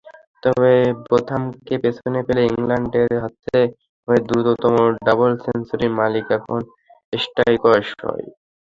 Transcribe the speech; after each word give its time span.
তবে 0.43 0.73
বোথামকে 1.07 1.75
পেছনে 1.83 2.19
ফেলে 2.25 2.41
ইংল্যান্ডের 2.49 3.09
হয়ে 4.07 4.19
দ্রুততম 4.27 4.75
ডাবল 5.05 5.31
সেঞ্চুরির 5.43 5.91
মালিক 5.99 6.25
এখন 6.37 6.59
স্টোকসই। 7.13 8.25